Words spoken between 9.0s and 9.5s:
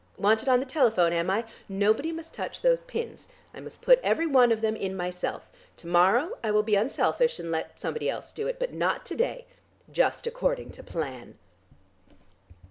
to day.